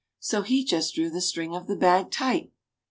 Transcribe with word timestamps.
So 0.19 0.41
he 0.41 0.65
just 0.65 0.95
drew 0.95 1.11
the 1.11 1.21
string 1.21 1.55
of 1.55 1.67
the 1.67 1.75
bag 1.75 2.09
tight. 2.09 2.51